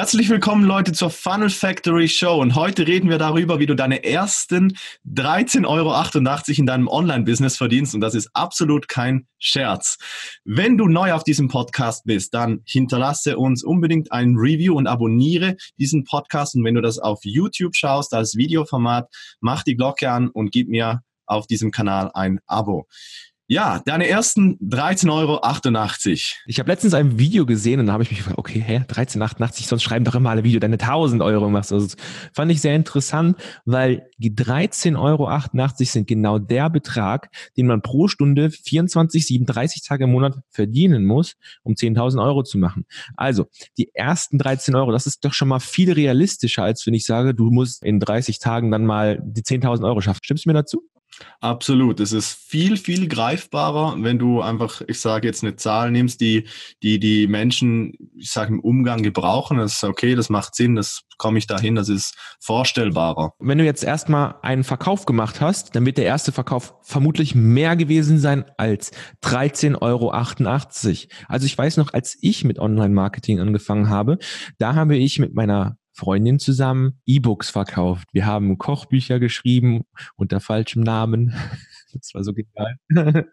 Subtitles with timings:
[0.00, 4.02] Herzlich willkommen Leute zur Funnel Factory Show und heute reden wir darüber, wie du deine
[4.02, 9.98] ersten 13,88 Euro in deinem Online-Business verdienst und das ist absolut kein Scherz.
[10.42, 15.58] Wenn du neu auf diesem Podcast bist, dann hinterlasse uns unbedingt ein Review und abonniere
[15.78, 19.06] diesen Podcast und wenn du das auf YouTube schaust als Videoformat,
[19.40, 22.86] mach die Glocke an und gib mir auf diesem Kanal ein Abo.
[23.52, 25.40] Ja, deine ersten 13,88 Euro.
[26.46, 29.66] Ich habe letztens ein Video gesehen und da habe ich mich gefragt, okay, hä, 13,88,
[29.66, 31.72] sonst schreiben doch immer alle Video, deine 1000 Euro machst.
[31.72, 31.96] Also,
[32.32, 38.06] fand ich sehr interessant, weil die 13,88 Euro sind genau der Betrag, den man pro
[38.06, 42.86] Stunde 24, 37 Tage im Monat verdienen muss, um 10.000 Euro zu machen.
[43.16, 43.46] Also,
[43.78, 47.34] die ersten 13 Euro, das ist doch schon mal viel realistischer, als wenn ich sage,
[47.34, 50.20] du musst in 30 Tagen dann mal die 10.000 Euro schaffen.
[50.22, 50.88] Stimmst du mir dazu?
[51.40, 52.00] Absolut.
[52.00, 56.46] Es ist viel, viel greifbarer, wenn du einfach, ich sage jetzt eine Zahl nimmst, die
[56.82, 59.58] die, die Menschen, ich sage im Umgang gebrauchen.
[59.58, 63.34] Das ist okay, das macht Sinn, das komme ich dahin, das ist vorstellbarer.
[63.38, 67.76] Wenn du jetzt erstmal einen Verkauf gemacht hast, dann wird der erste Verkauf vermutlich mehr
[67.76, 70.10] gewesen sein als 13,88 Euro.
[71.28, 74.18] Also ich weiß noch, als ich mit Online-Marketing angefangen habe,
[74.58, 78.08] da habe ich mit meiner Freundin zusammen E-Books verkauft.
[78.12, 79.82] Wir haben Kochbücher geschrieben
[80.16, 81.34] unter falschem Namen.
[81.92, 82.78] Das war so genial.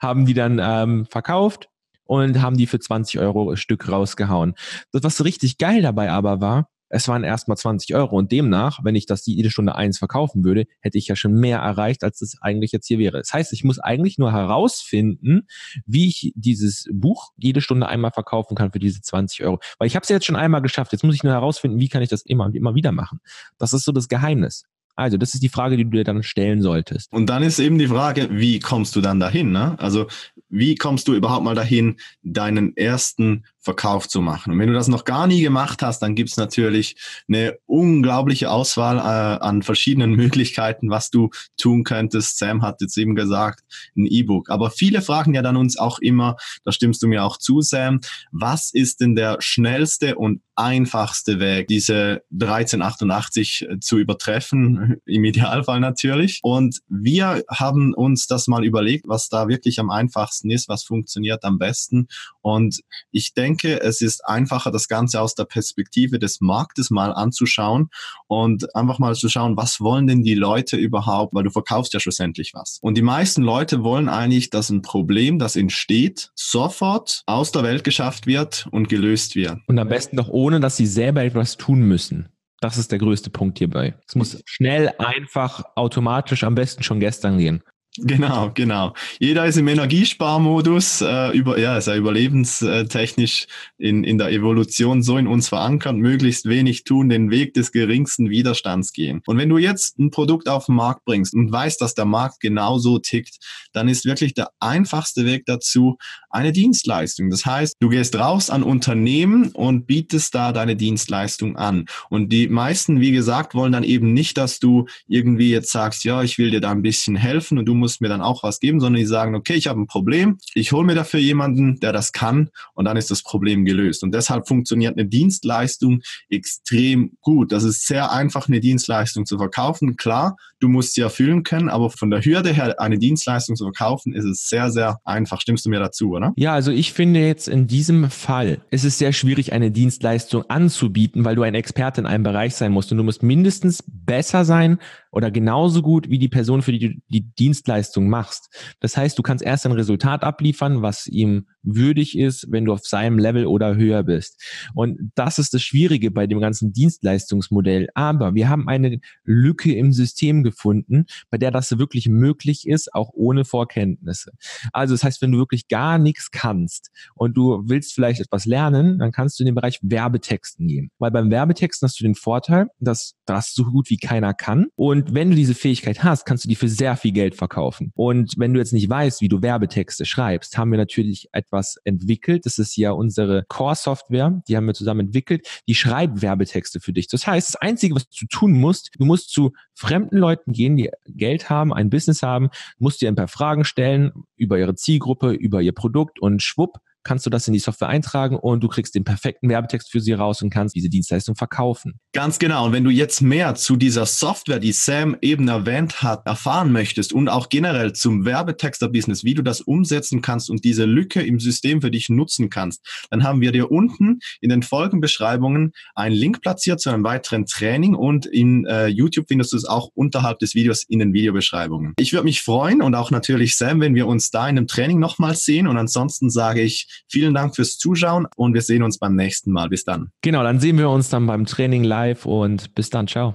[0.00, 1.68] haben die dann ähm, verkauft
[2.04, 4.54] und haben die für 20 Euro Stück rausgehauen.
[4.92, 8.80] Das, was so richtig geil dabei aber war, es waren erstmal 20 Euro und demnach,
[8.82, 12.20] wenn ich das jede Stunde eins verkaufen würde, hätte ich ja schon mehr erreicht, als
[12.20, 13.18] es eigentlich jetzt hier wäre.
[13.18, 15.46] Das heißt, ich muss eigentlich nur herausfinden,
[15.86, 19.60] wie ich dieses Buch jede Stunde einmal verkaufen kann für diese 20 Euro.
[19.78, 20.92] Weil ich habe es ja jetzt schon einmal geschafft.
[20.92, 23.20] Jetzt muss ich nur herausfinden, wie kann ich das immer und immer wieder machen.
[23.58, 24.64] Das ist so das Geheimnis.
[24.96, 27.10] Also, das ist die Frage, die du dir dann stellen solltest.
[27.10, 29.50] Und dann ist eben die Frage, wie kommst du dann dahin?
[29.50, 29.78] Ne?
[29.78, 30.08] Also,
[30.50, 34.52] wie kommst du überhaupt mal dahin, deinen ersten Verkauf zu machen?
[34.52, 36.96] Und wenn du das noch gar nie gemacht hast, dann gibt's natürlich
[37.28, 42.38] eine unglaubliche Auswahl äh, an verschiedenen Möglichkeiten, was du tun könntest.
[42.38, 43.60] Sam hat jetzt eben gesagt,
[43.96, 44.50] ein E-Book.
[44.50, 48.00] Aber viele fragen ja dann uns auch immer, da stimmst du mir auch zu, Sam,
[48.32, 55.80] was ist denn der schnellste und einfachste Weg, diese 1388 äh, zu übertreffen, im Idealfall
[55.80, 56.40] natürlich.
[56.42, 61.44] Und wir haben uns das mal überlegt, was da wirklich am einfachsten ist, was funktioniert
[61.44, 62.08] am besten.
[62.42, 62.80] Und
[63.10, 67.88] ich denke, es ist einfacher, das Ganze aus der Perspektive des Marktes mal anzuschauen
[68.26, 72.00] und einfach mal zu schauen, was wollen denn die Leute überhaupt, weil du verkaufst ja
[72.00, 72.78] schlussendlich was.
[72.82, 77.82] Und die meisten Leute wollen eigentlich, dass ein Problem, das entsteht, sofort aus der Welt
[77.82, 79.58] geschafft wird und gelöst wird.
[79.66, 82.28] Und am besten doch ohne ohne dass sie selber etwas tun müssen.
[82.60, 83.94] Das ist der größte Punkt hierbei.
[84.08, 87.62] Es muss schnell, einfach, automatisch, am besten schon gestern gehen.
[87.98, 88.94] Genau, genau.
[89.18, 95.18] Jeder ist im Energiesparmodus, äh, über, ja, ist ja überlebenstechnisch in, in der Evolution so
[95.18, 99.22] in uns verankert, möglichst wenig tun, den Weg des geringsten Widerstands gehen.
[99.26, 102.38] Und wenn du jetzt ein Produkt auf den Markt bringst und weißt, dass der Markt
[102.38, 103.38] genauso tickt,
[103.72, 105.98] dann ist wirklich der einfachste Weg dazu
[106.30, 107.28] eine Dienstleistung.
[107.28, 111.86] Das heißt, du gehst raus an Unternehmen und bietest da deine Dienstleistung an.
[112.08, 116.22] Und die meisten, wie gesagt, wollen dann eben nicht, dass du irgendwie jetzt sagst, ja,
[116.22, 118.78] ich will dir da ein bisschen helfen und du musst mir dann auch was geben,
[118.80, 122.12] sondern die sagen, okay, ich habe ein Problem, ich hole mir dafür jemanden, der das
[122.12, 124.04] kann und dann ist das Problem gelöst.
[124.04, 127.52] Und deshalb funktioniert eine Dienstleistung extrem gut.
[127.52, 129.96] Das ist sehr einfach, eine Dienstleistung zu verkaufen.
[129.96, 134.14] Klar, du musst sie erfüllen können, aber von der Hürde her, eine Dienstleistung zu verkaufen,
[134.14, 135.40] ist es sehr, sehr einfach.
[135.40, 136.32] Stimmst du mir dazu, oder?
[136.36, 141.24] Ja, also ich finde jetzt in diesem Fall ist es sehr schwierig, eine Dienstleistung anzubieten,
[141.24, 144.78] weil du ein Experte in einem Bereich sein musst und du musst mindestens besser sein
[145.10, 148.48] oder genauso gut wie die Person, für die du die Dienstleistung machst.
[148.80, 152.86] Das heißt, du kannst erst ein Resultat abliefern, was ihm würdig ist, wenn du auf
[152.86, 154.40] seinem Level oder höher bist.
[154.74, 157.88] Und das ist das Schwierige bei dem ganzen Dienstleistungsmodell.
[157.94, 163.10] Aber wir haben eine Lücke im System gefunden, bei der das wirklich möglich ist, auch
[163.12, 164.32] ohne Vorkenntnisse.
[164.72, 168.98] Also das heißt, wenn du wirklich gar nichts kannst und du willst vielleicht etwas lernen,
[168.98, 170.90] dann kannst du in den Bereich Werbetexten gehen.
[170.98, 174.66] Weil beim Werbetexten hast du den Vorteil, dass das so gut wie keiner kann.
[175.00, 177.90] Und wenn du diese Fähigkeit hast, kannst du die für sehr viel Geld verkaufen.
[177.94, 182.44] Und wenn du jetzt nicht weißt, wie du Werbetexte schreibst, haben wir natürlich etwas entwickelt.
[182.44, 185.62] Das ist ja unsere Core-Software, die haben wir zusammen entwickelt.
[185.66, 187.08] Die schreibt Werbetexte für dich.
[187.08, 190.90] Das heißt, das Einzige, was du tun musst, du musst zu fremden Leuten gehen, die
[191.06, 195.62] Geld haben, ein Business haben, musst dir ein paar Fragen stellen über ihre Zielgruppe, über
[195.62, 199.04] ihr Produkt und schwupp, kannst du das in die Software eintragen und du kriegst den
[199.04, 201.98] perfekten Werbetext für sie raus und kannst diese Dienstleistung verkaufen.
[202.12, 202.66] Ganz genau.
[202.66, 207.12] Und wenn du jetzt mehr zu dieser Software, die Sam eben erwähnt hat, erfahren möchtest
[207.12, 211.80] und auch generell zum Werbetexter-Business, wie du das umsetzen kannst und diese Lücke im System
[211.80, 216.80] für dich nutzen kannst, dann haben wir dir unten in den Folgenbeschreibungen einen Link platziert
[216.80, 220.84] zu einem weiteren Training und in äh, YouTube findest du es auch unterhalb des Videos
[220.84, 221.94] in den Videobeschreibungen.
[221.98, 224.98] Ich würde mich freuen und auch natürlich Sam, wenn wir uns da in einem Training
[224.98, 229.14] nochmal sehen und ansonsten sage ich vielen Dank fürs Zuschauen und wir sehen uns beim
[229.14, 229.68] nächsten Mal.
[229.68, 230.10] Bis dann.
[230.22, 233.06] Genau, dann sehen wir uns dann beim Training live und bis dann.
[233.06, 233.34] Ciao.